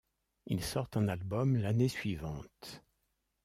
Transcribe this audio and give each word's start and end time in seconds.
Ils 0.47 0.63
sortent 0.63 0.97
un 0.97 1.09
album 1.09 1.55
l'année 1.57 1.87
suivante. 1.87 2.83